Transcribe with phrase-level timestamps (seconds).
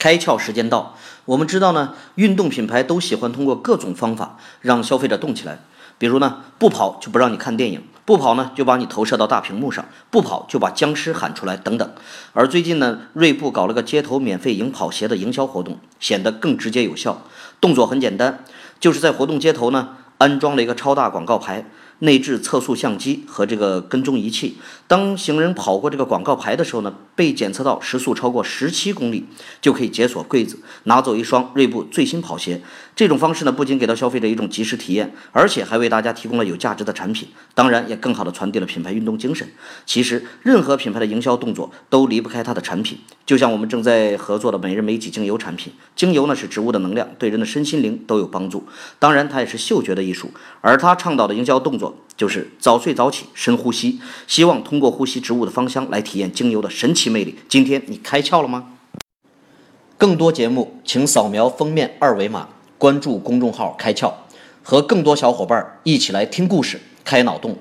[0.00, 0.96] 开窍时间到。
[1.26, 5.60] 我们知道呢，运动品牌都喜欢通过各种方法让消费者动起来。
[5.98, 11.92] 比如呢，不跑就不让你看电影，不跑呢就把你投射到大屏幕上，不跑就把僵尸喊出来等等。
[12.32, 17.22] 而最近呢，锐步搞了个街头免费赢跑鞋的营销活动，显得更直接有效。
[17.60, 18.42] 动作很简单，
[18.80, 21.66] 就是在活动街头呢安装了一个超大广告牌。
[22.00, 24.56] 内置测速相机和这个跟踪仪器，
[24.86, 29.26] 当行人跑过这个广告牌的时候呢，被检测到时速超过十七公里，
[29.60, 32.62] 就可以解锁柜子，拿走一双锐步最新跑鞋。
[32.96, 39.46] 这种方式呢，不仅给到消费者一种即时体验，而且还为大家提供了有价值的产品，当然也更好的传递了品牌运动精神。
[39.84, 48.66] 其实，任何品牌的营销动作都离不开它的产品，就像我们正在合作的每日美己精油产品，精油呢是植物的能量，对人的身心灵都有帮助。
[48.98, 50.30] 当然，它也是嗅觉的艺术，
[50.62, 51.89] 而它倡导的营销动作。
[52.20, 57.38] 就是早睡早起，深呼吸，希望通过呼吸植物的芳香来体验精油的神奇魅力。
[57.48, 58.74] 今天你开窍了吗？
[59.96, 64.12] 更多节目，请扫描封面二维码，关注公众号“开窍”，
[64.62, 67.56] 和更多小伙伴一起来听故事、开脑洞。